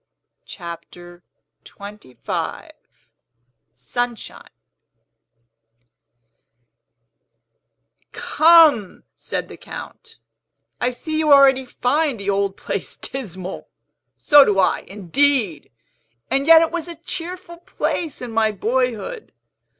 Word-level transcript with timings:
CHAPTER 0.47 1.21
XXV 1.63 2.71
SUNSHINE 3.71 4.49
"Come," 8.11 9.03
said 9.15 9.47
the 9.47 9.57
Count, 9.57 10.17
"I 10.79 10.89
see 10.89 11.19
you 11.19 11.31
already 11.31 11.65
find 11.65 12.19
the 12.19 12.31
old 12.31 12.59
house 12.59 12.95
dismal. 12.95 13.67
So 14.15 14.43
do 14.43 14.57
I, 14.57 14.79
indeed! 14.87 15.69
And 16.31 16.47
yet 16.47 16.63
it 16.63 16.71
was 16.71 16.87
a 16.87 16.95
cheerful 16.95 17.57
place 17.57 18.23
in 18.23 18.31
my 18.31 18.51
boyhood. 18.51 19.31